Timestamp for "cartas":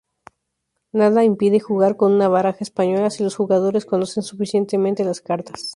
5.21-5.69